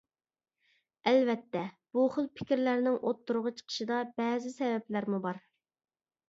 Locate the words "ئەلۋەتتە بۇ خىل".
1.09-2.29